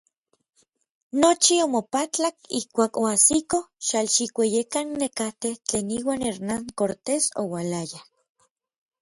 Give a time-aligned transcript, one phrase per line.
[1.19, 7.91] Nochi omopatlak ijkuak oajsikoj Xalxikueyekan nekatej tlen iuan Hernán Cortés oualayaj.